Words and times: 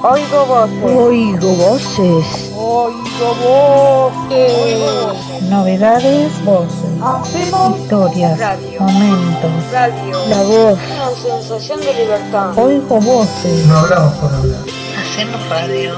Oigo 0.00 0.46
voces. 0.46 0.82
Oigo 0.84 1.54
voces. 1.54 2.52
Oigo 2.54 3.34
voces. 4.22 5.42
Novedades, 5.50 6.44
voces. 6.44 7.02
Hacemos 7.02 7.80
Historias, 7.80 8.38
radio. 8.38 8.80
momentos. 8.80 9.50
Radio. 9.72 10.26
La 10.28 10.42
voz. 10.42 10.78
Una 10.78 11.10
sensación 11.20 11.80
de 11.80 11.94
libertad. 11.94 12.56
Oigo 12.56 13.00
voces. 13.00 13.66
No 13.66 13.78
hablamos 13.78 14.14
por 14.14 14.32
hablar. 14.34 14.60
Hacemos 15.02 15.48
radio. 15.48 15.94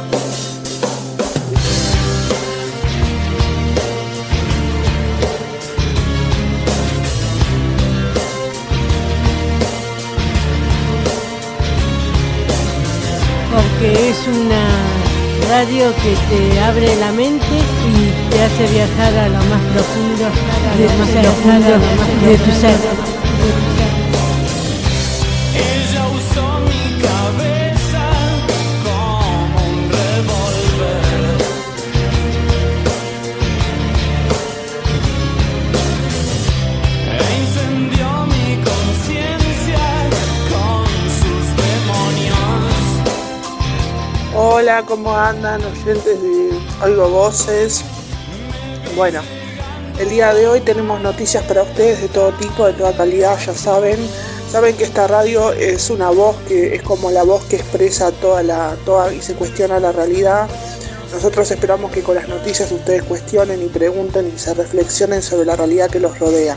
Porque 13.51 14.11
es 14.11 14.27
una 14.29 14.65
radio 15.49 15.93
que 15.97 16.15
te 16.31 16.61
abre 16.61 16.95
la 16.97 17.13
mente 17.13 17.47
y 17.49 18.31
te 18.31 18.43
hace 18.43 18.67
viajar 18.73 19.13
a 19.19 19.29
lo 19.29 19.39
más 19.51 19.61
profundo 19.73 20.31
de 22.27 22.37
tu 22.39 22.53
ser, 22.61 22.79
¿cómo 44.87 45.17
andan 45.17 45.63
oyentes 45.65 46.05
de 46.23 46.51
Oigo 46.83 47.09
Voces? 47.09 47.83
Bueno, 48.97 49.21
el 49.99 50.09
día 50.09 50.33
de 50.33 50.47
hoy 50.47 50.61
tenemos 50.61 51.01
noticias 51.01 51.45
para 51.45 51.63
ustedes 51.63 52.01
de 52.01 52.09
todo 52.09 52.33
tipo, 52.33 52.67
de 52.67 52.73
toda 52.73 52.93
calidad, 52.97 53.39
ya 53.45 53.55
saben. 53.55 53.99
Saben 54.51 54.77
que 54.77 54.85
esta 54.85 55.07
radio 55.07 55.53
es 55.53 55.91
una 55.91 56.11
voz 56.11 56.37
que 56.49 56.75
es 56.75 56.83
como 56.83 57.11
la 57.11 57.23
voz 57.23 57.45
que 57.45 57.57
expresa 57.57 58.11
toda 58.11 58.43
la 58.43 58.77
toda 58.85 59.13
y 59.13 59.21
se 59.21 59.35
cuestiona 59.35 59.81
la 59.81 59.93
realidad. 59.93 60.49
Nosotros 61.13 61.51
esperamos 61.51 61.91
que 61.91 62.03
con 62.03 62.15
las 62.15 62.29
noticias 62.29 62.71
ustedes 62.73 63.03
cuestionen 63.03 63.63
y 63.63 63.67
pregunten 63.67 64.33
y 64.35 64.39
se 64.39 64.55
reflexionen 64.55 65.23
sobre 65.23 65.45
la 65.45 65.57
realidad 65.57 65.91
que 65.91 66.01
los 66.01 66.19
rodea. 66.19 66.57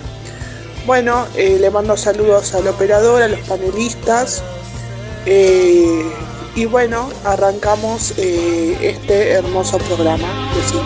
Bueno, 0.85 1.25
eh, 1.35 1.57
le 1.59 1.69
mando 1.69 1.97
saludos 1.97 2.53
al 2.55 2.67
operador, 2.67 3.21
a 3.21 3.27
los 3.27 3.39
panelistas. 3.41 4.43
eh, 5.25 6.03
y 6.55 6.65
bueno, 6.65 7.09
arrancamos 7.23 8.13
eh, 8.17 8.77
este 8.81 9.31
hermoso 9.31 9.77
programa. 9.79 10.27
Besitos. 10.55 10.83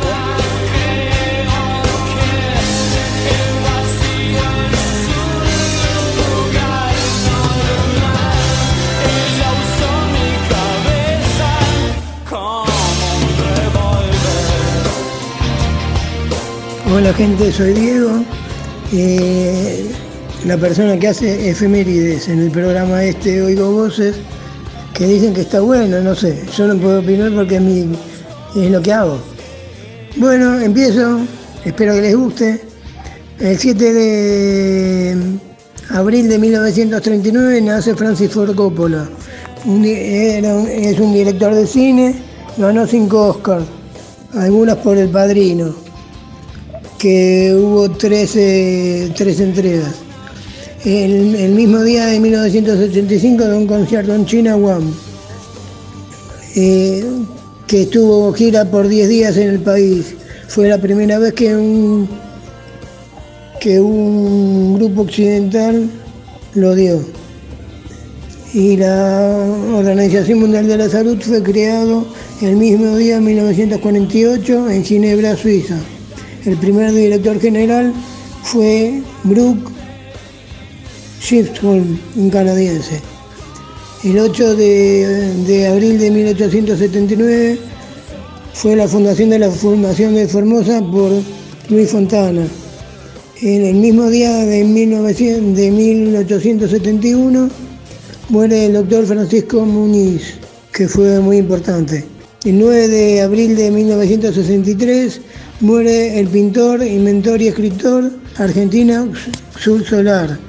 Hola 16.90 17.14
gente, 17.14 17.52
soy 17.52 17.74
Diego. 17.74 18.24
Eh, 18.94 19.86
la 20.46 20.58
persona 20.58 20.98
que 20.98 21.10
hace 21.10 21.50
efemérides 21.50 22.30
en 22.30 22.40
el 22.40 22.50
programa 22.50 23.04
este 23.04 23.42
Oigo 23.42 23.72
Voces, 23.72 24.16
que 24.98 25.06
dicen 25.06 25.34
que 25.34 25.42
está 25.42 25.60
bueno, 25.62 26.02
no 26.02 26.16
sé, 26.16 26.44
yo 26.58 26.68
no 26.68 26.76
puedo 26.82 27.02
opinar 27.02 27.32
porque 27.32 27.58
es, 27.58 27.62
mi, 27.62 27.96
es 28.56 28.72
lo 28.72 28.82
que 28.82 28.92
hago. 28.92 29.20
Bueno, 30.16 30.60
empiezo, 30.60 31.20
espero 31.64 31.94
que 31.94 32.02
les 32.02 32.16
guste. 32.16 32.62
El 33.40 33.58
7 33.58 33.94
de 33.94 35.18
abril 35.92 36.28
de 36.28 36.40
1939 36.40 37.62
nace 37.62 37.94
Francis 37.96 38.32
Ford 38.32 38.56
Coppola. 38.56 39.08
Es 39.84 41.00
un 41.00 41.14
director 41.14 41.54
de 41.54 41.68
cine, 41.68 42.16
ganó 42.58 42.88
cinco 42.88 43.28
Oscars, 43.28 43.66
algunas 44.34 44.78
por 44.78 44.98
El 44.98 45.10
Padrino 45.10 45.76
que 46.98 47.54
hubo 47.56 47.92
13, 47.92 49.14
tres 49.16 49.40
entregas. 49.40 50.07
El, 50.86 51.54
mismo 51.56 51.82
día 51.84 52.06
de 52.06 52.20
1985 52.20 53.44
de 53.44 53.58
un 53.58 53.68
concierto 53.68 54.14
en 54.14 54.26
China 54.26 54.56
One, 54.56 54.86
eh, 56.56 57.04
que 57.66 57.84
estuvo 57.84 58.32
gira 58.34 58.64
por 58.66 58.88
10 58.88 59.10
días 59.10 59.38
en 59.38 59.50
el 59.50 59.60
país. 59.60 60.14
Fue 60.48 60.70
la 60.70 60.78
primera 60.78 61.18
vez 61.18 61.34
que 61.34 61.56
un, 61.56 62.08
que 63.60 63.82
un 63.82 64.76
grupo 64.76 65.02
occidental 65.02 65.90
lo 66.54 66.76
dio. 66.76 67.02
Y 68.54 68.78
la 68.78 69.46
Organización 69.74 70.40
Mundial 70.40 70.68
de 70.68 70.78
la 70.78 70.90
Salud 70.90 71.18
fue 71.20 71.42
creado 71.42 72.06
el 72.42 72.56
mismo 72.56 72.96
día, 72.96 73.18
en 73.18 73.24
1948, 73.26 74.70
en 74.70 74.86
Ginebra, 74.86 75.36
Suiza. 75.36 75.78
El 76.46 76.56
primer 76.58 76.94
director 76.94 77.40
general 77.42 77.94
fue 78.44 79.02
Brooke 79.24 79.77
Shipsholm, 81.28 82.00
un 82.16 82.30
canadiense. 82.30 83.02
El 84.02 84.18
8 84.18 84.56
de, 84.56 85.34
de 85.46 85.68
abril 85.68 86.00
de 86.00 86.10
1879 86.10 87.60
fue 88.54 88.78
la 88.78 88.88
fundación 88.88 89.32
de 89.32 89.40
la 89.40 89.52
Fundación 89.52 90.16
de 90.16 90.26
Formosa 90.26 90.80
por 90.80 91.12
Luis 91.68 91.90
Fontana. 91.90 92.48
En 93.42 93.66
el 93.66 93.76
mismo 93.76 94.10
día 94.10 94.38
de, 94.46 94.64
1900 94.64 95.54
de 95.54 95.70
1871 95.70 97.50
muere 98.30 98.68
el 98.68 98.74
doctor 98.76 99.06
Francisco 99.06 99.66
Muniz, 99.66 100.36
que 100.72 100.88
fue 100.88 101.20
muy 101.20 101.40
importante. 101.40 102.06
El 102.46 102.58
9 102.58 102.88
de 102.88 103.22
abril 103.22 103.54
de 103.58 103.70
1963 103.70 105.20
muere 105.60 106.22
el 106.22 106.30
pintor, 106.30 106.82
inventor 106.84 107.42
y 107.42 107.50
escritor 107.50 108.14
argentino 108.38 109.12
Sur 109.60 109.84
Solar. 109.84 110.47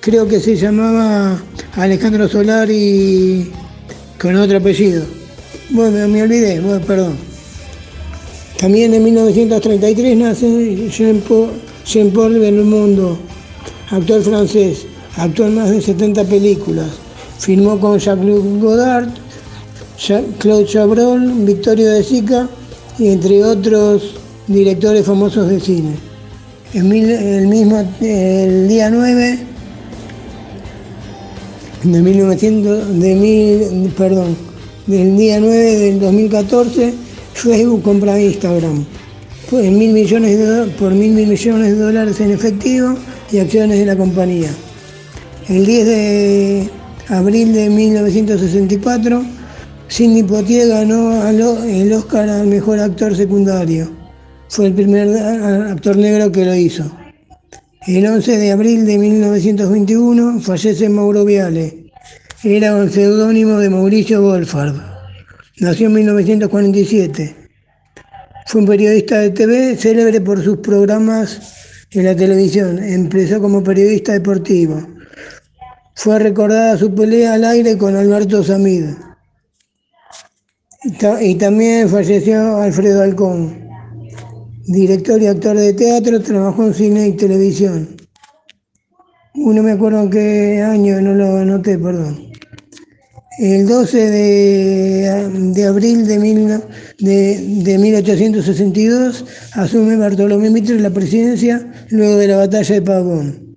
Creo 0.00 0.26
que 0.26 0.40
se 0.40 0.56
llamaba 0.56 1.38
Alejandro 1.76 2.26
Solar 2.28 2.70
y 2.70 3.50
con 4.18 4.34
otro 4.36 4.56
apellido. 4.58 5.02
Bueno, 5.70 6.08
me 6.08 6.22
olvidé, 6.22 6.58
bueno, 6.60 6.80
perdón. 6.86 7.16
También 8.58 8.94
en 8.94 9.04
1933 9.04 10.16
nace 10.16 10.88
Jean-Paul 10.90 11.50
Jean-Paul 11.86 12.38
Belmondo, 12.38 13.18
actor 13.90 14.22
francés. 14.22 14.86
Actuó 15.16 15.46
en 15.46 15.56
más 15.56 15.70
de 15.70 15.82
70 15.82 16.24
películas. 16.24 16.86
Filmó 17.38 17.78
con 17.78 17.98
Jacques-Luc 17.98 18.60
Godard, 18.60 19.08
Ja- 19.98 20.22
Claude 20.38 20.66
Chabrol, 20.66 21.32
Victorio 21.44 21.90
de 21.90 22.02
Sica 22.04 22.48
y 22.98 23.08
entre 23.08 23.42
otros 23.44 24.14
directores 24.46 25.04
famosos 25.04 25.48
de 25.48 25.60
cine. 25.60 25.94
En 26.72 26.92
el 26.92 27.46
mismo 27.48 27.82
el 28.00 28.68
día 28.68 28.88
9 28.90 29.38
de 31.82 32.02
1900 32.02 33.00
de 33.00 33.14
mil, 33.14 33.90
perdón, 33.96 34.36
del 34.86 35.16
día 35.16 35.40
9 35.40 35.56
del 35.56 36.00
2014 36.00 36.94
Facebook 37.34 37.82
compra 37.82 38.20
Instagram 38.20 38.84
pues, 39.48 39.64
en 39.64 39.78
mil 39.78 39.92
millones 39.92 40.38
de 40.38 40.66
por 40.78 40.92
millones 40.92 41.68
de 41.72 41.78
dólares 41.78 42.20
en 42.20 42.30
efectivo 42.32 42.94
y 43.32 43.38
acciones 43.38 43.78
de 43.78 43.86
la 43.86 43.96
compañía. 43.96 44.50
El 45.48 45.64
10 45.64 45.86
de 45.86 46.70
abril 47.08 47.52
de 47.52 47.70
1964, 47.70 49.22
Sidney 49.88 50.22
Poitier 50.22 50.68
ganó 50.68 51.28
el 51.28 51.92
Oscar 51.92 52.28
al 52.28 52.46
mejor 52.46 52.78
actor 52.78 53.16
secundario. 53.16 53.90
Fue 54.48 54.66
el 54.66 54.74
primer 54.74 55.08
actor 55.18 55.96
negro 55.96 56.30
que 56.30 56.44
lo 56.44 56.54
hizo. 56.54 56.84
El 57.86 58.06
11 58.06 58.36
de 58.36 58.52
abril 58.52 58.84
de 58.84 58.98
1921 58.98 60.40
fallece 60.40 60.90
Mauro 60.90 61.24
Viale. 61.24 61.86
Era 62.44 62.76
un 62.76 62.90
seudónimo 62.90 63.56
de 63.56 63.70
Mauricio 63.70 64.20
Wolfard. 64.20 64.74
Nació 65.60 65.86
en 65.86 65.94
1947. 65.94 67.36
Fue 68.46 68.60
un 68.60 68.66
periodista 68.66 69.20
de 69.20 69.30
TV 69.30 69.76
célebre 69.76 70.20
por 70.20 70.44
sus 70.44 70.58
programas 70.58 71.86
en 71.92 72.04
la 72.04 72.14
televisión. 72.14 72.78
Empezó 72.78 73.40
como 73.40 73.64
periodista 73.64 74.12
deportivo. 74.12 74.86
Fue 75.94 76.18
recordada 76.18 76.76
su 76.76 76.94
pelea 76.94 77.32
al 77.32 77.44
aire 77.46 77.78
con 77.78 77.96
Alberto 77.96 78.44
Samid. 78.44 78.90
Y 81.22 81.34
también 81.36 81.88
falleció 81.88 82.58
Alfredo 82.58 83.02
Alcón. 83.02 83.69
Director 84.72 85.20
y 85.20 85.26
actor 85.26 85.56
de 85.58 85.72
teatro, 85.72 86.20
trabajó 86.22 86.64
en 86.66 86.74
cine 86.74 87.08
y 87.08 87.12
televisión. 87.14 87.88
Uh, 89.34 89.52
no 89.52 89.64
me 89.64 89.72
acuerdo 89.72 90.00
en 90.02 90.10
qué 90.10 90.62
año, 90.62 91.00
no 91.00 91.12
lo 91.12 91.38
anoté, 91.38 91.76
perdón. 91.76 92.30
El 93.40 93.66
12 93.66 93.98
de, 93.98 95.28
de 95.54 95.64
abril 95.66 96.06
de, 96.06 96.18
mil- 96.20 96.62
de, 97.00 97.62
de 97.64 97.78
1862 97.78 99.24
asume 99.54 99.96
Bartolomé 99.96 100.50
Mitre 100.50 100.78
la 100.78 100.90
presidencia 100.90 101.72
luego 101.90 102.16
de 102.18 102.28
la 102.28 102.36
batalla 102.36 102.74
de 102.76 102.82
Pavón. 102.82 103.56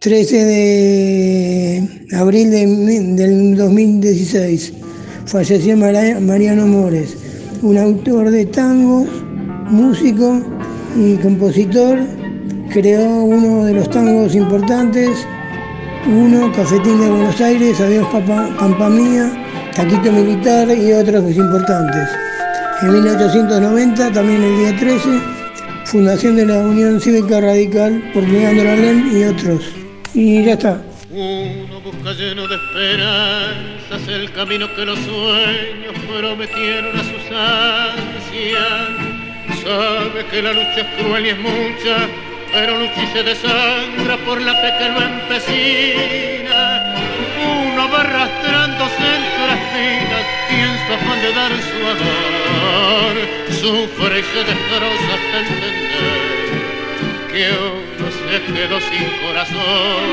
13 0.00 0.44
de 0.44 1.88
abril 2.16 2.50
de 2.50 2.66
del 3.16 3.56
2016 3.56 4.74
falleció 5.24 5.74
Mariano 5.76 6.66
Mores, 6.66 7.16
un 7.62 7.78
autor 7.78 8.30
de 8.30 8.44
tangos, 8.46 9.08
músico 9.70 10.42
y 10.96 11.16
compositor. 11.16 11.98
Creó 12.70 13.06
uno 13.06 13.64
de 13.64 13.74
los 13.74 13.90
tangos 13.90 14.34
importantes, 14.34 15.26
uno, 16.06 16.52
Cafetín 16.52 17.00
de 17.00 17.08
Buenos 17.08 17.40
Aires, 17.40 17.80
Adiós 17.80 18.06
Papa, 18.08 18.48
Pampa 18.58 18.88
Mía, 18.88 19.30
Taquito 19.74 20.12
Militar 20.12 20.68
y 20.70 20.92
otros 20.92 21.34
importantes. 21.34 22.08
En 22.82 22.92
1890, 22.92 24.12
también 24.12 24.42
el 24.42 24.58
día 24.58 24.76
13, 24.76 25.20
fundación 25.86 26.36
de 26.36 26.46
la 26.46 26.58
Unión 26.58 27.00
Cívica 27.00 27.40
Radical 27.40 28.10
por 28.12 28.22
Leandro 28.28 28.70
Alem 28.70 29.16
y 29.16 29.24
otros. 29.24 29.64
Y 30.14 30.44
ya 30.44 30.52
está. 30.52 30.82
Uno 31.10 31.80
busca 31.80 32.12
lleno 32.12 32.46
de 32.46 32.54
esperanzas 32.54 34.08
el 34.08 34.30
camino 34.32 34.66
que 34.74 34.84
los 34.84 34.98
sueños 34.98 35.94
prometieron 36.06 36.94
a 36.96 37.02
sus 37.02 37.22
ansias. 37.32 39.07
Sabe 39.68 40.24
que 40.30 40.40
la 40.40 40.54
lucha 40.54 40.80
es 40.80 40.86
cruel 40.96 41.26
y 41.26 41.28
es 41.28 41.38
mucha, 41.38 42.08
pero 42.54 42.78
lucha 42.78 43.02
y 43.02 43.06
se 43.08 43.22
desangra 43.22 44.16
por 44.24 44.40
la 44.40 44.54
fe 44.54 44.72
que 44.78 44.88
lo 44.88 45.02
empecina. 45.02 46.62
Uno 47.44 47.90
va 47.90 48.00
arrastrándose 48.00 48.96
entre 48.96 49.46
las 49.46 49.60
espinas 49.60 50.24
y 50.48 50.54
en 50.54 50.74
su 50.86 50.94
afán 50.94 51.20
de 51.20 51.32
dar 51.34 51.52
su 51.68 51.80
amor 51.86 53.14
sufre 53.60 54.20
y 54.20 54.22
se 54.22 54.38
destroza 54.38 55.10
hasta 55.18 55.38
entender 55.38 56.08
que 57.30 57.44
uno 57.60 58.08
se 58.10 58.36
quedó 58.54 58.80
sin 58.80 59.04
corazón. 59.20 60.08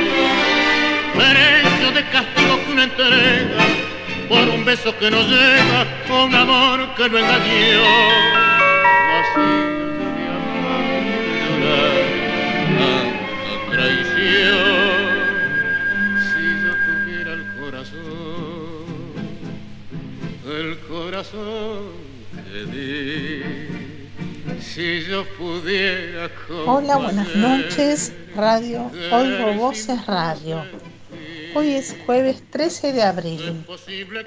Precio 1.13 1.91
de 1.93 2.03
castigo 2.09 2.59
que 2.65 2.71
una 2.73 2.83
entrega 2.83 3.63
por 4.27 4.49
un 4.49 4.65
beso 4.65 4.93
que 4.97 5.09
no 5.09 5.21
llega, 5.21 5.87
un 6.09 6.35
amor 6.35 6.93
que 6.95 7.07
lo 7.07 7.19
engañó. 7.19 8.44
Hola, 26.67 26.97
buenas 26.97 27.35
noches, 27.35 28.13
radio. 28.35 28.91
Oigo 29.11 29.53
Voces 29.53 30.05
Radio. 30.05 30.63
Hoy 31.53 31.71
es 31.71 31.95
jueves 32.05 32.43
13 32.51 32.93
de 32.93 33.03
abril. 33.03 33.65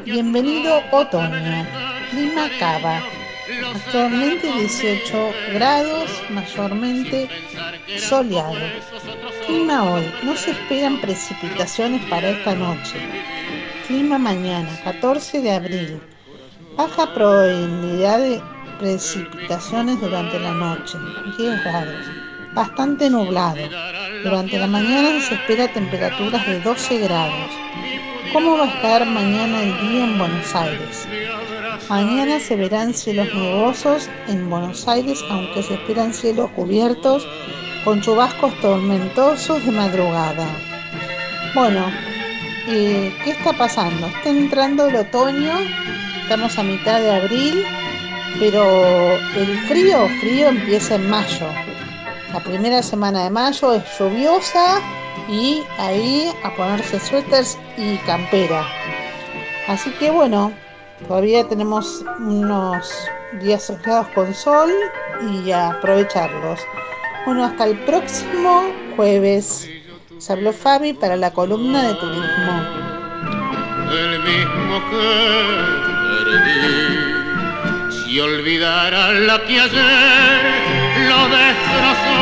Bienvenido 0.04 0.82
otoño. 0.90 1.66
Clima 2.10 2.48
Cava. 2.58 3.02
Actualmente 3.48 4.46
18 4.46 5.32
grados, 5.54 6.10
mayormente 6.28 7.28
soleado. 7.96 8.54
Clima 9.46 9.84
hoy. 9.84 10.04
No 10.22 10.36
se 10.36 10.50
esperan 10.50 11.00
precipitaciones 11.00 12.04
para 12.06 12.28
esta 12.28 12.54
noche. 12.54 12.98
Clima 13.86 14.18
mañana, 14.18 14.68
14 14.84 15.40
de 15.40 15.50
abril. 15.50 16.02
Baja 16.76 17.14
probabilidad 17.14 18.18
de 18.18 18.42
precipitaciones 18.78 19.98
durante 19.98 20.38
la 20.38 20.52
noche, 20.52 20.98
10 21.38 21.64
grados. 21.64 22.06
Bastante 22.52 23.08
nublado. 23.08 23.62
Durante 24.24 24.58
la 24.58 24.66
mañana 24.66 25.20
se 25.22 25.34
espera 25.34 25.72
temperaturas 25.72 26.46
de 26.46 26.60
12 26.60 26.98
grados. 26.98 27.50
¿Cómo 28.32 28.58
va 28.58 28.64
a 28.64 28.68
estar 28.68 29.06
mañana 29.06 29.62
el 29.62 29.88
día 29.88 30.04
en 30.04 30.18
Buenos 30.18 30.54
Aires? 30.54 31.08
Mañana 31.88 32.38
se 32.38 32.54
verán 32.54 32.92
cielos 32.92 33.32
nubosos 33.32 34.10
en 34.28 34.50
Buenos 34.50 34.86
Aires, 34.86 35.24
aunque 35.30 35.62
se 35.62 35.72
esperan 35.72 36.12
cielos 36.12 36.50
cubiertos 36.50 37.26
con 37.82 38.02
chubascos 38.02 38.52
tormentosos 38.60 39.64
de 39.64 39.72
madrugada. 39.72 40.46
Bueno, 41.54 41.86
eh, 42.68 43.10
¿qué 43.24 43.30
está 43.30 43.54
pasando? 43.54 44.06
Está 44.06 44.28
entrando 44.28 44.86
el 44.88 44.96
otoño, 44.96 45.50
estamos 46.20 46.58
a 46.58 46.62
mitad 46.62 47.00
de 47.00 47.10
abril, 47.10 47.64
pero 48.38 48.62
el 49.34 49.58
frío, 49.66 50.06
frío 50.20 50.48
empieza 50.48 50.96
en 50.96 51.08
mayo. 51.08 51.46
La 52.34 52.40
primera 52.40 52.82
semana 52.82 53.24
de 53.24 53.30
mayo 53.30 53.72
es 53.72 53.98
lluviosa 53.98 54.82
y 55.26 55.62
ahí 55.78 56.30
a 56.44 56.54
ponerse 56.54 57.00
suéteres 57.00 57.58
y 57.78 57.96
campera. 58.04 58.62
Así 59.68 59.90
que 59.92 60.10
bueno, 60.10 60.52
todavía 61.06 61.46
tenemos 61.46 62.04
unos 62.18 63.08
días 63.40 63.64
soleados 63.64 64.08
con 64.14 64.34
sol 64.34 64.70
y 65.30 65.50
a 65.50 65.70
aprovecharlos. 65.70 66.60
Bueno, 67.26 67.44
hasta 67.44 67.66
el 67.66 67.78
próximo 67.84 68.64
jueves. 68.96 69.68
Se 70.18 70.32
habló 70.32 70.52
Fabi 70.52 70.94
para 70.94 71.16
la 71.16 71.30
columna 71.32 71.88
de 71.88 71.94
turismo. 71.94 72.62
el 73.92 74.18
mismo 74.20 74.80
que 74.90 75.06
perdí. 76.24 77.18
Si 78.04 78.20
olvidara 78.20 79.12
la 79.12 79.38
que 79.44 79.60
ayer 79.60 80.42
lo 81.08 81.28
destrozó 81.28 82.20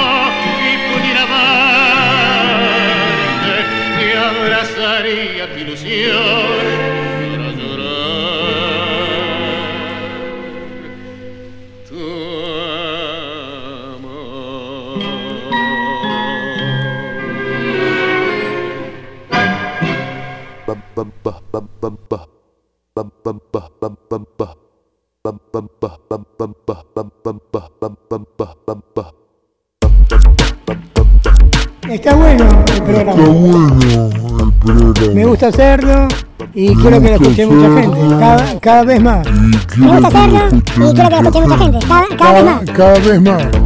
y 0.66 0.72
pudiera 0.92 1.22
amarte, 1.22 2.76
te 3.98 4.08
abrazaría 4.18 5.42
tu 5.52 5.58
ilusión 5.60 6.95
Está 31.88 32.16
bueno 32.16 32.44
el 32.74 32.82
programa. 32.82 33.24
Me 35.14 35.24
gusta 35.24 35.46
hacerlo 35.48 36.08
y 36.54 36.74
quiero 36.74 37.00
que 37.00 37.08
lo 37.08 37.14
escuche 37.14 37.46
mucha 37.46 37.80
gente. 37.80 37.98
Cada, 38.18 38.60
cada 38.60 38.82
vez 38.82 39.00
más. 39.00 39.26
Me 39.76 39.86
gusta 39.86 40.08
hacerlo 40.08 40.40
y 40.74 40.94
quiero 40.94 41.08
que 41.08 41.22
lo 41.22 41.28
escuche 41.28 41.40
mucha 41.40 41.58
gente. 41.58 41.78
Cada, 41.86 42.16
cada 42.16 42.32
vez 42.32 42.44
más. 42.44 42.70
cada 42.72 42.98
vez 42.98 43.20
más. 43.20 43.65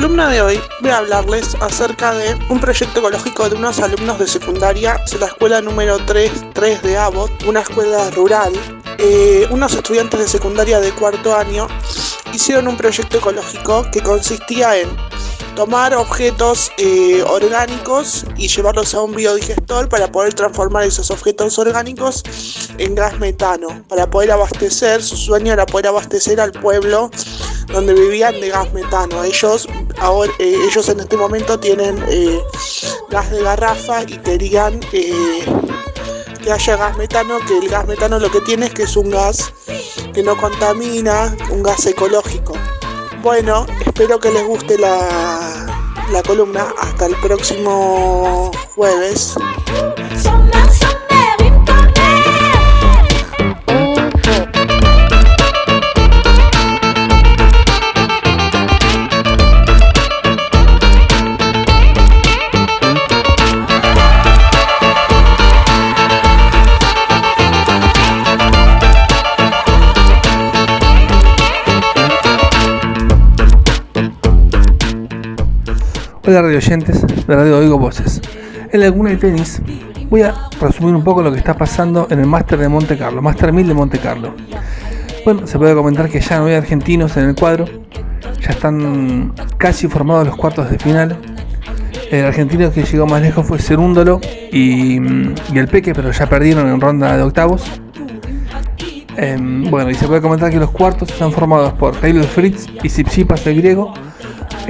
Columna 0.00 0.30
de 0.30 0.40
hoy 0.40 0.58
voy 0.80 0.90
a 0.92 0.96
hablarles 0.96 1.54
acerca 1.60 2.14
de 2.14 2.34
un 2.48 2.58
proyecto 2.58 3.00
ecológico 3.00 3.50
de 3.50 3.56
unos 3.56 3.80
alumnos 3.80 4.18
de 4.18 4.26
secundaria 4.26 4.98
de 5.12 5.18
la 5.18 5.26
escuela 5.26 5.60
número 5.60 5.98
3, 5.98 6.54
3 6.54 6.82
de 6.82 6.96
Abbott, 6.96 7.42
una 7.42 7.60
escuela 7.60 8.10
rural. 8.12 8.50
Eh, 8.96 9.46
unos 9.50 9.74
estudiantes 9.74 10.18
de 10.18 10.26
secundaria 10.26 10.80
de 10.80 10.90
cuarto 10.92 11.36
año 11.36 11.66
hicieron 12.32 12.68
un 12.68 12.78
proyecto 12.78 13.18
ecológico 13.18 13.90
que 13.92 14.00
consistía 14.00 14.78
en 14.78 14.88
tomar 15.54 15.94
objetos 15.94 16.70
eh, 16.78 17.22
orgánicos 17.22 18.24
y 18.36 18.48
llevarlos 18.48 18.94
a 18.94 19.02
un 19.02 19.14
biodigestor 19.14 19.88
para 19.88 20.10
poder 20.10 20.34
transformar 20.34 20.84
esos 20.84 21.10
objetos 21.10 21.58
orgánicos 21.58 22.22
en 22.78 22.94
gas 22.94 23.18
metano, 23.18 23.82
para 23.88 24.08
poder 24.08 24.32
abastecer, 24.32 25.02
su 25.02 25.16
sueño 25.16 25.52
era 25.52 25.66
poder 25.66 25.88
abastecer 25.88 26.40
al 26.40 26.52
pueblo 26.52 27.10
donde 27.72 27.94
vivían 27.94 28.40
de 28.40 28.48
gas 28.48 28.72
metano. 28.72 29.24
Ellos, 29.24 29.68
ahora, 29.98 30.32
eh, 30.38 30.56
ellos 30.68 30.88
en 30.88 31.00
este 31.00 31.16
momento 31.16 31.58
tienen 31.58 32.02
eh, 32.08 32.40
gas 33.10 33.30
de 33.30 33.42
garrafa 33.42 34.02
y 34.02 34.18
querían 34.18 34.80
eh, 34.92 35.44
que 36.42 36.52
haya 36.52 36.76
gas 36.76 36.96
metano, 36.96 37.38
que 37.46 37.58
el 37.58 37.68
gas 37.68 37.86
metano 37.86 38.18
lo 38.18 38.30
que 38.30 38.40
tiene 38.40 38.66
es 38.66 38.74
que 38.74 38.84
es 38.84 38.96
un 38.96 39.10
gas 39.10 39.52
que 40.14 40.22
no 40.22 40.36
contamina, 40.36 41.36
un 41.50 41.62
gas 41.62 41.86
ecológico. 41.86 42.54
Bueno, 43.22 43.66
espero 43.84 44.18
que 44.18 44.30
les 44.30 44.46
guste 44.46 44.78
la, 44.78 45.66
la 46.10 46.22
columna. 46.22 46.72
Hasta 46.80 47.06
el 47.06 47.16
próximo 47.16 48.50
jueves. 48.74 49.34
Hola 76.30 76.42
radio 76.42 76.58
oyentes 76.58 77.04
de 77.26 77.34
Radio 77.34 77.58
Oigo 77.58 77.76
Voces. 77.76 78.20
En 78.70 78.78
la 78.78 78.86
Laguna 78.86 79.10
de 79.10 79.16
Tenis 79.16 79.60
voy 80.08 80.22
a 80.22 80.32
resumir 80.60 80.94
un 80.94 81.02
poco 81.02 81.22
lo 81.22 81.32
que 81.32 81.38
está 81.38 81.54
pasando 81.54 82.06
en 82.08 82.20
el 82.20 82.26
Máster 82.26 82.56
de 82.56 82.68
Monte 82.68 82.96
Carlo, 82.96 83.20
Máster 83.20 83.52
1000 83.52 83.66
de 83.66 83.74
Monte 83.74 83.98
Carlo. 83.98 84.32
Bueno, 85.24 85.48
se 85.48 85.58
puede 85.58 85.74
comentar 85.74 86.08
que 86.08 86.20
ya 86.20 86.38
no 86.38 86.46
hay 86.46 86.54
argentinos 86.54 87.16
en 87.16 87.30
el 87.30 87.34
cuadro, 87.34 87.64
ya 88.40 88.50
están 88.50 89.32
casi 89.58 89.88
formados 89.88 90.28
los 90.28 90.36
cuartos 90.36 90.70
de 90.70 90.78
final. 90.78 91.18
El 92.12 92.24
argentino 92.24 92.70
que 92.70 92.84
llegó 92.84 93.08
más 93.08 93.22
lejos 93.22 93.44
fue 93.44 93.58
Cerúndolo 93.58 94.20
y, 94.52 95.00
y 95.00 95.58
el 95.58 95.66
Peque, 95.66 95.94
pero 95.94 96.12
ya 96.12 96.28
perdieron 96.28 96.68
en 96.68 96.80
ronda 96.80 97.16
de 97.16 97.24
octavos. 97.24 97.64
Em, 99.16 99.68
bueno, 99.68 99.90
y 99.90 99.94
se 99.94 100.06
puede 100.06 100.20
comentar 100.20 100.52
que 100.52 100.58
los 100.58 100.70
cuartos 100.70 101.10
están 101.10 101.32
formados 101.32 101.72
por 101.72 101.96
Taylor 101.96 102.24
Fritz 102.24 102.68
y 102.84 102.88
Sipsipas 102.88 103.44
el 103.48 103.56
griego. 103.56 103.92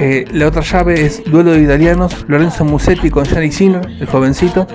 Eh, 0.03 0.25
la 0.31 0.47
otra 0.47 0.63
llave 0.63 1.05
es 1.05 1.23
duelo 1.25 1.51
de 1.51 1.61
italianos, 1.61 2.25
Lorenzo 2.27 2.65
Musetti 2.65 3.11
con 3.11 3.23
Yannick 3.23 3.51
Sinner, 3.51 3.87
el 3.99 4.07
jovencito. 4.07 4.65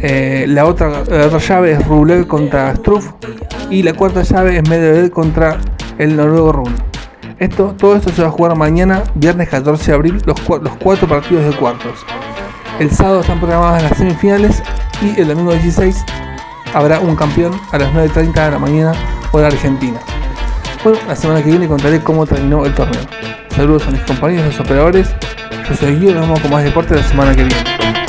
Eh, 0.00 0.46
la, 0.48 0.64
otra, 0.64 1.02
otra 1.02 1.38
llave 1.38 1.72
es 1.72 1.86
Rublev 1.86 2.26
contra 2.26 2.74
Struff. 2.74 3.10
Y 3.68 3.82
la 3.82 3.92
cuarta 3.92 4.22
llave 4.22 4.56
es 4.56 4.66
Medvedev 4.66 5.10
contra 5.10 5.58
el 5.98 6.16
noruego 6.16 6.52
Rune. 6.52 6.74
Esto, 7.38 7.74
todo 7.76 7.96
esto 7.96 8.10
se 8.10 8.22
va 8.22 8.28
a 8.28 8.30
jugar 8.30 8.56
mañana, 8.56 9.02
viernes 9.14 9.50
14 9.50 9.90
de 9.90 9.94
abril, 9.94 10.22
los, 10.24 10.40
los 10.48 10.76
cuatro 10.78 11.06
partidos 11.06 11.44
de 11.44 11.52
cuartos. 11.58 12.06
El 12.80 12.90
sábado 12.90 13.20
están 13.20 13.38
programadas 13.38 13.82
las 13.82 13.98
semifinales 13.98 14.62
y 15.02 15.20
el 15.20 15.28
domingo 15.28 15.52
16 15.52 16.02
habrá 16.72 17.00
un 17.00 17.14
campeón 17.14 17.52
a 17.72 17.78
las 17.78 17.92
9.30 17.92 18.32
de 18.46 18.50
la 18.52 18.58
mañana 18.58 18.92
hora 19.32 19.48
argentina. 19.48 20.00
Bueno, 20.86 21.00
la 21.08 21.16
semana 21.16 21.42
que 21.42 21.50
viene 21.50 21.66
contaré 21.66 22.00
cómo 22.00 22.24
terminó 22.26 22.64
el 22.64 22.72
torneo. 22.72 23.02
Saludos 23.56 23.88
a 23.88 23.90
mis 23.90 24.02
compañeros 24.02 24.46
los 24.46 24.60
operadores. 24.60 25.08
Yo 25.68 25.74
soy 25.74 25.96
Guido, 25.96 26.14
nos 26.14 26.28
vemos 26.28 26.38
con 26.38 26.50
más 26.52 26.62
deporte 26.62 26.94
la 26.94 27.02
semana 27.02 27.34
que 27.34 27.42
viene. 27.42 28.05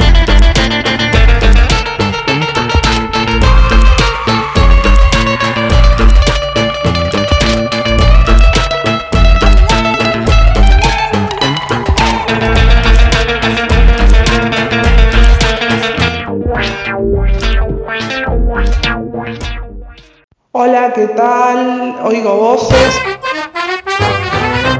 ¿Qué 20.97 21.07
tal? 21.09 21.95
Oigo 22.03 22.37
voces. 22.37 22.99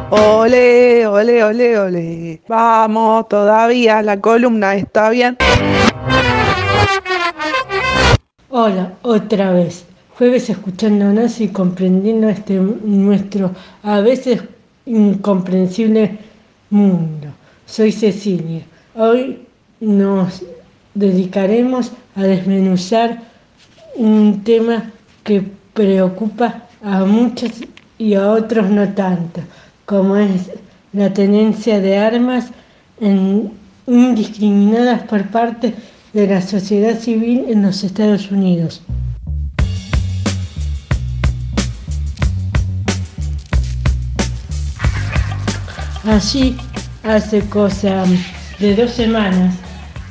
Ole, 0.10 1.06
ole, 1.06 1.44
ole, 1.44 1.80
ole. 1.80 2.42
Vamos, 2.48 3.28
todavía 3.28 4.02
la 4.02 4.20
columna 4.20 4.74
está 4.74 5.12
bien. 5.12 5.38
Hola, 8.50 8.94
otra 9.04 9.52
vez. 9.52 9.86
Jueves 10.18 10.50
escuchándonos 10.50 11.40
y 11.40 11.50
comprendiendo 11.50 12.30
este 12.30 12.56
nuestro 12.56 13.52
a 13.84 14.00
veces 14.00 14.42
incomprensible 14.88 16.18
mundo. 16.72 17.28
Soy 17.68 17.92
Cecilia. 17.92 18.64
Hoy 18.96 19.46
nos 19.80 20.44
dedicaremos 20.96 21.92
a 22.16 22.24
desmenuzar 22.24 23.22
un 23.96 24.44
tema 24.44 24.92
que 25.24 25.57
preocupa 25.78 26.64
a 26.84 27.06
muchos 27.06 27.52
y 28.00 28.16
a 28.16 28.32
otros 28.32 28.68
no 28.68 28.90
tanto, 28.96 29.42
como 29.86 30.18
es 30.18 30.50
la 30.92 31.14
tenencia 31.14 31.80
de 31.80 32.00
armas 32.00 32.48
indiscriminadas 33.86 35.04
por 35.04 35.28
parte 35.28 35.76
de 36.14 36.26
la 36.26 36.42
sociedad 36.42 36.98
civil 36.98 37.46
en 37.48 37.62
los 37.62 37.84
Estados 37.84 38.32
Unidos. 38.32 38.82
Allí, 46.06 46.58
hace 47.04 47.42
cosa 47.50 48.04
de 48.58 48.76
dos 48.76 48.90
semanas, 48.90 49.54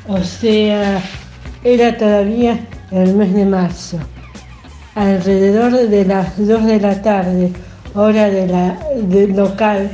o 0.06 0.22
sea, 0.22 1.02
era 1.64 1.96
todavía 1.96 2.60
el 2.92 3.14
mes 3.14 3.34
de 3.34 3.44
marzo, 3.46 3.98
alrededor 4.96 5.72
de 5.72 6.04
las 6.06 6.36
2 6.38 6.64
de 6.64 6.80
la 6.80 7.02
tarde, 7.02 7.52
hora 7.94 8.30
de 8.30 8.46
la 8.48 8.78
local 9.28 9.90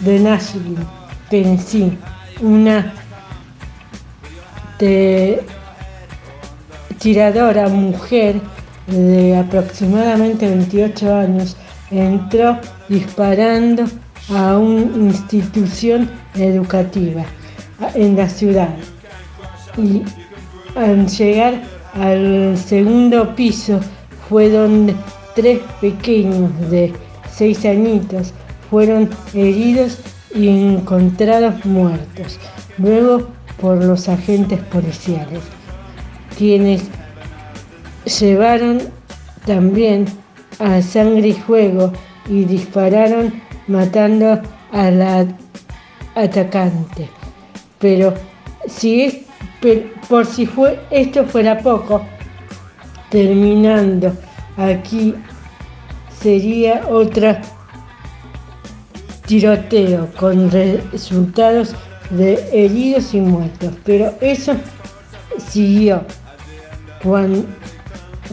de 0.00 0.18
Nashville, 0.18 0.84
Tennessee, 1.30 1.96
una 2.40 2.92
tiradora 6.98 7.68
mujer 7.68 8.40
de 8.88 9.36
aproximadamente 9.36 10.48
28 10.48 11.14
años 11.14 11.56
entró 11.92 12.58
disparando 12.88 13.84
a 14.34 14.58
una 14.58 15.04
institución 15.04 16.10
educativa 16.34 17.24
en 17.94 18.16
la 18.16 18.28
ciudad. 18.28 18.74
Y 19.76 20.02
al 20.74 21.06
llegar 21.06 21.62
al 21.94 22.56
segundo 22.58 23.36
piso 23.36 23.78
fue 24.32 24.48
donde 24.48 24.94
tres 25.34 25.60
pequeños 25.82 26.50
de 26.70 26.90
seis 27.30 27.66
añitos 27.66 28.32
fueron 28.70 29.10
heridos 29.34 29.98
y 30.34 30.48
encontrados 30.48 31.62
muertos, 31.66 32.38
luego 32.78 33.28
por 33.60 33.84
los 33.84 34.08
agentes 34.08 34.58
policiales, 34.58 35.42
quienes 36.38 36.84
llevaron 38.18 38.80
también 39.44 40.06
a 40.58 40.80
sangre 40.80 41.28
y 41.28 41.32
fuego 41.34 41.92
y 42.26 42.44
dispararon 42.44 43.34
matando 43.68 44.40
a 44.72 44.90
la 44.90 45.26
atacante. 46.14 47.06
Pero 47.78 48.14
si 48.66 49.02
es, 49.02 49.16
por 50.08 50.24
si 50.24 50.46
fue, 50.46 50.80
esto 50.90 51.26
fuera 51.26 51.58
poco, 51.58 52.00
terminando 53.12 54.10
aquí 54.56 55.14
sería 56.18 56.86
otra 56.88 57.42
tiroteo 59.26 60.08
con 60.18 60.50
resultados 60.50 61.74
de 62.08 62.42
heridos 62.52 63.12
y 63.12 63.20
muertos. 63.20 63.74
Pero 63.84 64.14
eso 64.22 64.54
siguió 65.50 66.02
cuando, 67.02 67.44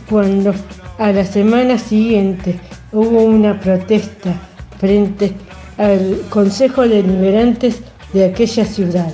cuando 0.09 0.53
a 0.97 1.11
la 1.11 1.25
semana 1.25 1.77
siguiente 1.77 2.57
hubo 2.93 3.23
una 3.23 3.59
protesta 3.59 4.33
frente 4.79 5.33
al 5.77 6.21
Consejo 6.29 6.87
de 6.87 7.03
Liberantes 7.03 7.81
de 8.13 8.25
aquella 8.25 8.63
ciudad. 8.63 9.13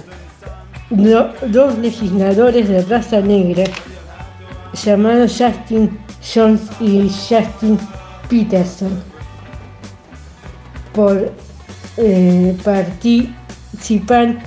Do, 0.92 1.34
dos 1.48 1.76
legisladores 1.80 2.70
de 2.70 2.84
raza 2.84 3.20
negra 3.20 3.64
llamados 4.76 5.38
Justin 5.38 5.98
Jones 6.34 6.62
y 6.80 7.10
Justin 7.10 7.80
Peterson 8.30 8.92
por 10.94 11.32
eh, 11.98 12.58
participar 12.64 14.38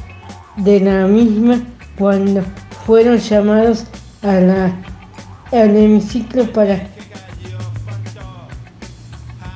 de 0.57 0.81
la 0.81 1.07
misma 1.07 1.61
cuando 1.99 2.43
fueron 2.87 3.19
llamados 3.19 3.85
a 4.23 4.35
la, 4.35 4.77
al 5.53 5.77
hemiciclo 5.77 6.51
para 6.53 6.89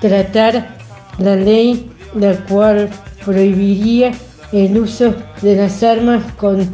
tratar 0.01 0.77
la 1.19 1.37
ley 1.37 1.91
la 2.15 2.37
cual 2.47 2.91
prohibiría 3.25 4.13
el 4.53 4.79
uso 4.79 5.15
de 5.41 5.57
las 5.57 5.83
armas 5.83 6.23
con 6.37 6.69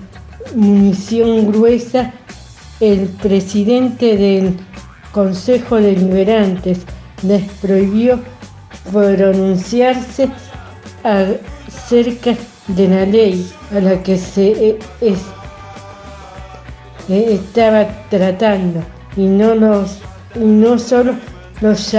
munición 0.55 1.51
gruesa. 1.51 2.13
El 2.81 3.09
presidente 3.09 4.17
del 4.17 4.57
Consejo 5.11 5.77
de 5.77 5.93
Liberantes 5.93 6.79
les 7.23 7.43
prohibió 7.61 8.21
pronunciarse 8.93 10.29
acerca 11.03 12.37
de 12.69 12.89
la 12.89 13.05
ley 13.05 13.51
a 13.75 13.81
la 13.81 14.03
que 14.03 14.17
se 14.17 14.79
es, 15.01 15.19
estaba 17.09 17.87
tratando 18.11 18.83
y 19.17 19.27
no, 19.27 19.55
los, 19.55 19.99
y 20.37 20.45
no 20.45 20.79
solo 20.79 21.15
los, 21.61 21.95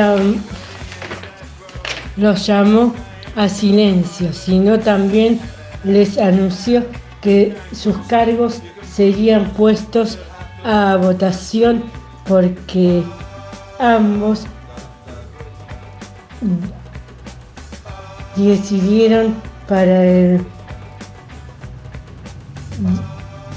los 2.15 2.47
llamó 2.47 2.93
a 3.35 3.49
silencio, 3.49 4.31
sino 4.31 4.79
también 4.79 5.39
les 5.83 6.17
anunció 6.17 6.85
que 7.21 7.53
sus 7.73 7.97
cargos 8.07 8.61
serían 8.95 9.49
puestos 9.51 10.17
a 10.63 10.97
votación 10.97 11.83
porque 12.27 13.03
ambos 13.79 14.45
decidieron 18.35 19.35
para 19.67 20.05
el 20.05 20.41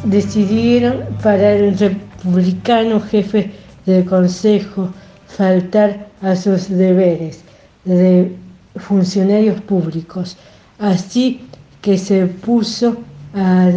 decidieron 0.04 1.04
para 1.22 1.52
el 1.52 1.78
republicano 1.78 3.00
jefe 3.00 3.52
del 3.86 4.04
Consejo 4.04 4.90
faltar 5.28 6.08
a 6.20 6.34
sus 6.36 6.68
deberes 6.68 7.40
de 7.84 8.36
funcionarios 8.76 9.60
públicos. 9.62 10.36
Así 10.78 11.46
que 11.80 11.98
se 11.98 12.26
puso 12.26 12.96
a, 13.34 13.68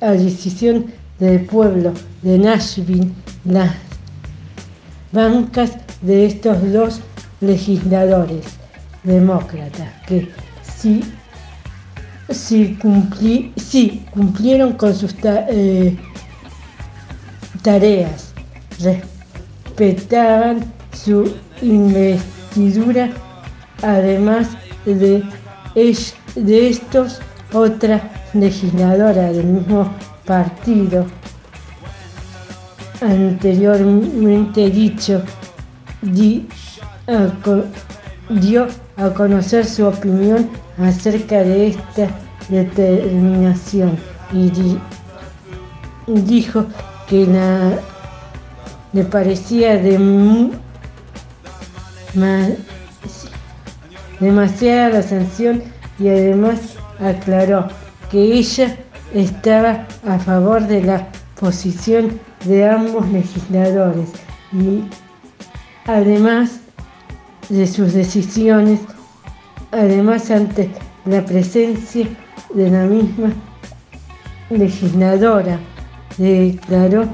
a 0.00 0.10
decisión 0.12 0.86
del 1.18 1.44
pueblo 1.44 1.92
de 2.22 2.38
Nashville 2.38 3.10
las 3.44 3.72
bancas 5.12 5.72
de 6.02 6.26
estos 6.26 6.72
dos 6.72 7.00
legisladores 7.40 8.44
demócratas 9.04 9.88
que 10.06 10.28
si, 10.62 11.02
cumpli- 12.76 13.52
si 13.56 14.04
cumplieron 14.10 14.72
con 14.72 14.94
sus 14.94 15.14
eh, 15.24 15.96
tareas, 17.62 18.32
respetaban 18.80 20.64
su 20.92 21.32
investidura, 21.62 23.10
además 23.82 24.48
de, 24.84 25.22
de 26.34 26.68
estos, 26.68 27.20
otra 27.52 28.10
legisladora 28.32 29.32
del 29.32 29.44
mismo 29.46 29.88
partido 30.26 31.06
anteriormente 33.00 34.70
dicho, 34.70 35.22
di- 36.02 36.46
dio 38.28 38.66
a 38.96 39.08
conocer 39.10 39.66
su 39.66 39.86
opinión 39.86 40.48
acerca 40.78 41.42
de 41.42 41.68
esta 41.68 42.08
determinación 42.48 43.98
y 44.32 44.50
di- 44.50 44.78
dijo 46.06 46.66
que 47.08 47.26
la- 47.26 47.78
le 48.92 49.04
parecía 49.04 49.76
de 49.76 49.98
demasiada 54.20 54.88
la 54.90 55.02
sanción 55.02 55.62
y 55.98 56.08
además 56.08 56.60
aclaró 57.00 57.68
que 58.10 58.18
ella 58.38 58.76
estaba 59.14 59.86
a 60.06 60.18
favor 60.18 60.66
de 60.66 60.82
la 60.82 61.08
posición 61.38 62.18
de 62.44 62.68
ambos 62.68 63.08
legisladores 63.08 64.08
y 64.52 64.84
además 65.86 66.60
de 67.48 67.66
sus 67.66 67.92
decisiones, 67.92 68.80
además 69.70 70.30
ante 70.30 70.70
la 71.04 71.24
presencia 71.24 72.08
de 72.54 72.70
la 72.70 72.84
misma 72.84 73.32
legisladora, 74.50 75.58
declaró 76.18 77.04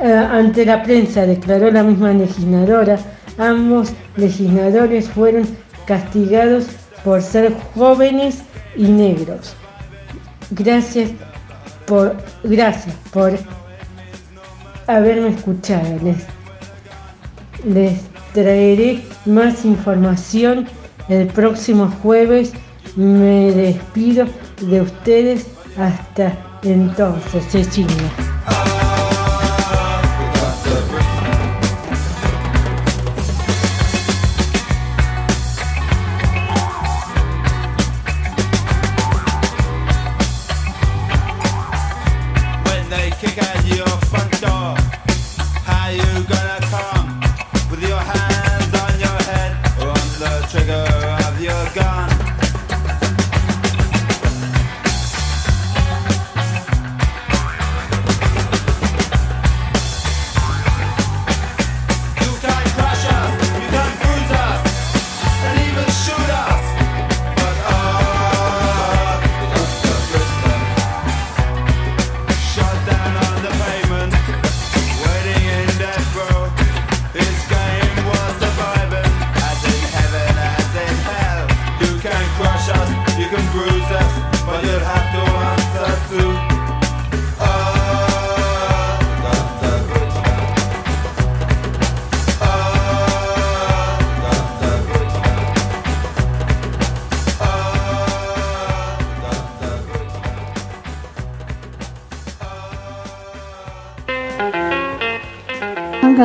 eh, 0.00 0.12
ante 0.12 0.64
la 0.64 0.82
prensa, 0.82 1.26
declaró 1.26 1.70
la 1.70 1.82
misma 1.82 2.12
legisladora, 2.12 2.98
ambos 3.38 3.92
legisladores 4.16 5.08
fueron 5.08 5.46
castigados 5.86 6.66
por 7.04 7.20
ser 7.20 7.54
jóvenes 7.74 8.42
y 8.76 8.84
negros. 8.84 9.56
Gracias 10.54 11.10
por, 11.86 12.14
gracias 12.44 12.94
por 13.10 13.32
haberme 14.86 15.28
escuchado. 15.30 15.98
Les, 16.02 16.26
les 17.64 18.00
traeré 18.34 19.02
más 19.24 19.64
información 19.64 20.66
el 21.08 21.26
próximo 21.28 21.90
jueves. 22.02 22.52
Me 22.96 23.50
despido 23.52 24.26
de 24.60 24.82
ustedes 24.82 25.46
hasta 25.78 26.36
entonces, 26.62 27.44
Cecilia. 27.50 28.10
Okay, 43.24 43.36
guys. 43.40 43.61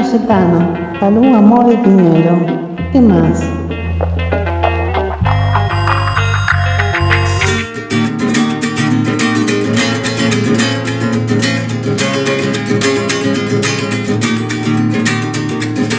Cayetano, 0.09 0.73
Amor 1.01 1.73
y 1.73 1.75
Piñero. 1.83 2.37
¿Qué 2.93 3.01
más? 3.01 3.43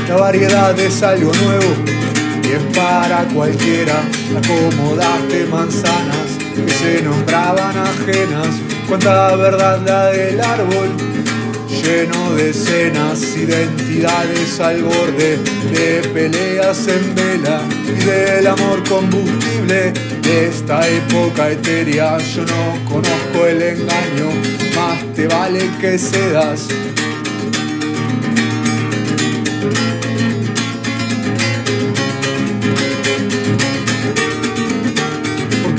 La 0.09 0.17
variedad 0.17 0.79
es 0.81 1.03
algo 1.03 1.31
nuevo 1.45 1.67
y 2.45 2.53
es 2.53 2.63
para 2.75 3.25
cualquiera. 3.35 3.93
Acomodaste 4.39 5.45
manzanas 5.51 6.39
que 6.55 6.71
se 6.71 7.03
nombraban 7.03 7.77
ajenas. 7.77 8.49
Cuánta 8.89 9.37
verdad 9.37 9.83
la 9.85 10.07
del 10.07 10.41
árbol, 10.41 10.89
lleno 11.69 12.35
de 12.35 12.51
escenas, 12.51 13.23
identidades 13.37 14.61
al 14.61 14.83
borde, 14.83 15.37
de 15.73 16.09
peleas 16.13 16.87
en 16.89 17.15
vela 17.15 17.63
y 17.87 18.05
del 18.05 18.47
amor 18.47 18.83
combustible 18.89 19.93
de 20.23 20.49
esta 20.49 20.87
época 20.89 21.51
etérea. 21.51 22.19
Yo 22.19 22.45
no 22.45 22.85
conozco 22.85 23.47
el 23.47 23.63
engaño, 23.63 24.31
más 24.75 25.15
te 25.15 25.27
vale 25.27 25.71
que 25.81 25.99
cedas. 25.99 26.69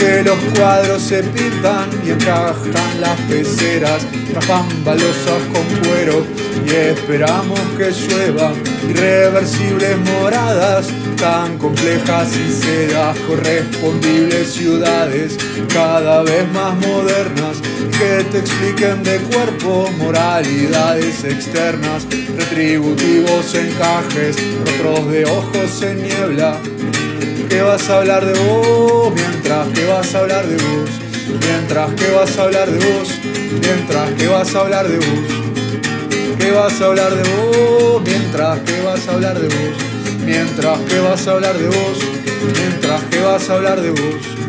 Porque 0.09 0.23
los 0.23 0.39
cuadros 0.57 1.03
se 1.03 1.21
pintan 1.21 1.87
y 2.03 2.09
encajan 2.09 2.99
las 2.99 3.19
peceras, 3.29 4.07
raspan 4.33 4.83
balosas 4.83 5.43
con 5.53 5.63
cuero 5.83 6.25
y 6.65 6.69
esperamos 6.71 7.59
que 7.77 7.91
llueva. 7.91 8.51
Irreversibles 8.89 9.97
moradas, 9.99 10.87
tan 11.15 11.59
complejas 11.59 12.35
y 12.35 12.51
sedas, 12.51 13.19
correspondibles 13.19 14.51
ciudades, 14.51 15.37
cada 15.71 16.23
vez 16.23 16.51
más 16.53 16.73
modernas, 16.87 17.57
que 17.91 18.23
te 18.31 18.39
expliquen 18.39 19.03
de 19.03 19.17
cuerpo 19.31 19.91
moralidades 19.99 21.23
externas, 21.23 22.07
retributivos 22.35 23.53
encajes, 23.53 24.37
rostros 24.65 25.11
de 25.11 25.25
ojos 25.25 25.83
en 25.83 26.01
niebla 26.01 26.59
que 27.49 27.61
vas 27.61 27.89
a 27.89 27.97
hablar 27.97 28.25
de 28.25 28.33
vos, 28.39 29.13
mientras 29.13 29.67
que 29.69 29.85
vas 29.85 30.13
a 30.13 30.19
hablar 30.19 30.45
de 30.45 30.55
vos, 30.55 30.89
mientras 31.47 31.93
que 31.95 32.11
vas 32.11 32.37
a 32.37 32.43
hablar 32.43 32.69
de 32.69 32.77
vos, 32.77 33.09
mientras 33.61 34.11
que 34.11 34.27
vas 34.27 34.55
a 34.55 34.59
hablar 34.59 34.87
de 34.87 34.97
vos, 34.97 36.37
que 36.39 36.51
vas 36.51 36.81
a 36.81 36.85
hablar 36.85 37.15
de 37.15 37.23
vos, 37.29 38.01
mientras 38.03 38.59
que 38.59 38.81
vas 38.81 39.07
a 39.07 39.11
hablar 39.13 39.39
de 39.39 39.47
vos, 39.47 39.77
mientras 40.25 40.79
que 40.79 40.99
vas 40.99 41.27
a 41.27 41.31
hablar 41.31 41.57
de 41.57 41.67
vos, 41.67 41.97
mientras 42.55 43.03
que 43.03 43.19
vas 43.19 43.49
a 43.49 43.53
hablar 43.53 43.81
de 43.81 43.89
vos. 43.89 44.48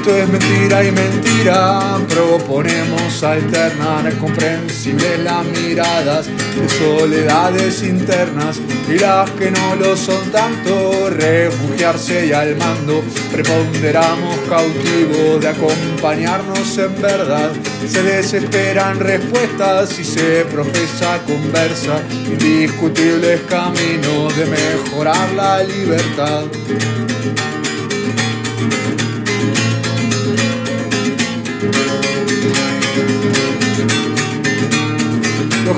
Esto 0.00 0.16
es 0.16 0.28
mentira 0.30 0.82
y 0.82 0.92
mentira, 0.92 1.98
proponemos 2.08 3.22
alternar 3.22 4.16
comprensibles 4.16 5.18
las 5.18 5.44
miradas 5.44 6.26
de 6.26 6.68
soledades 6.70 7.82
internas 7.82 8.58
y 8.88 8.98
las 8.98 9.30
que 9.32 9.50
no 9.50 9.76
lo 9.76 9.94
son 9.98 10.30
tanto, 10.30 11.10
refugiarse 11.10 12.28
y 12.28 12.32
al 12.32 12.56
mando, 12.56 13.04
preponderamos 13.30 14.38
cautivos 14.48 15.38
de 15.42 15.48
acompañarnos 15.48 16.78
en 16.78 17.02
verdad. 17.02 17.50
Se 17.86 18.02
desesperan 18.02 19.00
respuestas 19.00 19.98
y 19.98 20.04
se 20.04 20.46
profesa 20.46 21.18
conversa, 21.26 22.00
indiscutibles 22.24 23.42
caminos 23.42 24.34
de 24.34 24.46
mejorar 24.46 25.30
la 25.32 25.62
libertad. 25.62 26.44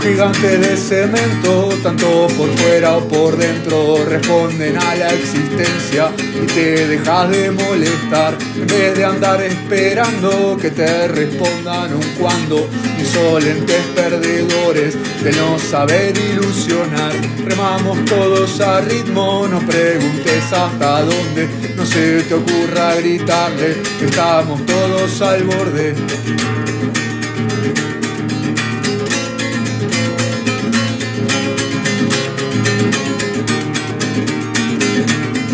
Los 0.03 0.11
gigantes 0.11 0.61
de 0.61 0.77
cemento, 0.77 1.69
tanto 1.81 2.27
por 2.37 2.49
fuera 2.57 2.97
o 2.97 3.07
por 3.07 3.37
dentro, 3.37 4.05
responden 4.05 4.77
a 4.77 4.97
la 4.97 5.09
existencia 5.11 6.11
y 6.19 6.45
te 6.47 6.89
dejas 6.89 7.31
de 7.31 7.53
molestar. 7.53 8.37
En 8.57 8.67
vez 8.67 8.97
de 8.97 9.05
andar 9.05 9.41
esperando 9.43 10.59
que 10.61 10.73
te 10.73 11.07
respondan 11.07 11.95
un 11.95 12.03
cuando, 12.19 12.69
insolentes 12.99 13.87
perdedores 13.95 14.97
de 15.23 15.33
no 15.37 15.57
saber 15.61 16.19
ilusionar. 16.19 17.13
Remamos 17.45 18.05
todos 18.07 18.61
a 18.61 18.81
ritmo, 18.81 19.47
no 19.47 19.61
preguntes 19.61 20.53
hasta 20.53 21.03
dónde, 21.03 21.49
no 21.77 21.87
se 21.87 22.23
te 22.23 22.35
ocurra 22.35 22.97
gritarle, 22.97 23.77
estamos 24.01 24.67
todos 24.67 25.23
al 25.23 25.45
borde. 25.45 25.95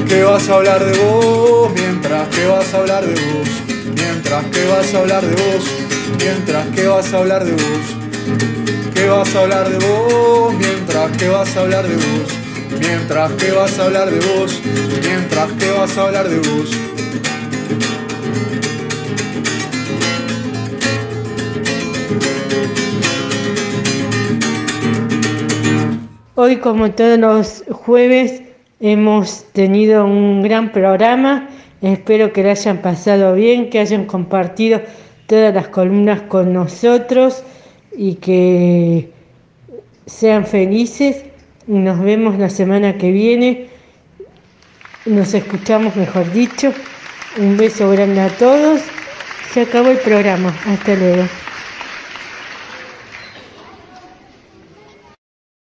Que 0.08 0.24
vas 0.24 0.48
a 0.48 0.54
hablar 0.54 0.84
de 0.84 0.98
vos, 0.98 1.70
mientras 1.74 2.28
que 2.28 2.46
vas 2.46 2.72
a 2.72 2.78
hablar 2.78 3.04
de 3.04 3.14
vos, 3.14 3.48
mientras 3.94 4.44
que 4.46 4.64
vas 4.64 4.94
a 4.94 4.98
hablar 4.98 5.22
de 5.22 5.34
vos, 5.34 5.64
mientras 6.18 6.66
que 6.68 6.86
vas 6.86 7.12
a 7.12 7.18
hablar 7.18 7.44
de 7.44 7.52
vos, 7.52 8.94
que 8.94 9.08
vas 9.08 9.34
a 9.34 9.40
hablar 9.40 9.68
de 9.68 9.78
vos, 9.86 10.54
mientras 10.54 11.16
que 11.16 11.28
vas 11.28 11.56
a 11.56 11.60
hablar 11.60 11.86
de 11.86 11.94
vos, 11.94 12.32
mientras 12.80 13.32
que 13.32 13.50
vas 13.52 13.78
a 13.78 13.84
hablar 13.84 14.10
de 14.10 14.18
vos, 14.20 14.60
mientras 15.02 15.52
que 15.52 15.70
vas 15.70 15.98
a 15.98 16.02
hablar 16.02 16.28
de 16.28 16.38
vos. 16.38 16.70
Hoy, 26.34 26.56
como 26.58 26.92
todos 26.92 27.18
los 27.18 27.64
jueves, 27.70 28.47
hemos 28.80 29.44
tenido 29.52 30.04
un 30.04 30.42
gran 30.42 30.72
programa. 30.72 31.48
Espero 31.82 32.32
que 32.32 32.42
lo 32.42 32.50
hayan 32.50 32.78
pasado 32.78 33.34
bien, 33.34 33.70
que 33.70 33.80
hayan 33.80 34.06
compartido 34.06 34.80
todas 35.26 35.54
las 35.54 35.68
columnas 35.68 36.22
con 36.22 36.52
nosotros 36.52 37.44
y 37.96 38.14
que 38.14 39.10
sean 40.06 40.46
felices. 40.46 41.24
Nos 41.66 42.00
vemos 42.00 42.38
la 42.38 42.50
semana 42.50 42.96
que 42.96 43.12
viene. 43.12 43.66
Nos 45.04 45.34
escuchamos, 45.34 45.96
mejor 45.96 46.32
dicho. 46.32 46.72
Un 47.38 47.56
beso 47.56 47.90
grande 47.90 48.20
a 48.20 48.28
todos. 48.28 48.80
Se 49.52 49.62
acabó 49.62 49.88
el 49.90 49.98
programa. 49.98 50.54
Hasta 50.66 50.94
luego. 50.94 51.24